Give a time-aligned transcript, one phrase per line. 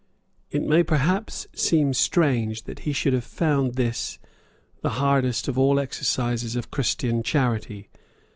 [0.49, 4.17] It may perhaps seem strange that he should have found this
[4.81, 7.87] the hardest of all exercises of Christian charity.